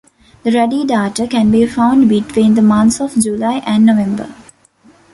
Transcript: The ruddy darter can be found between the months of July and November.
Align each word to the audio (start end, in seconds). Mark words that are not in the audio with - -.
The 0.41 0.49
ruddy 0.49 0.83
darter 0.83 1.27
can 1.27 1.51
be 1.51 1.67
found 1.67 2.09
between 2.09 2.55
the 2.55 2.63
months 2.63 2.99
of 2.99 3.13
July 3.21 3.61
and 3.67 3.85
November. 3.85 4.33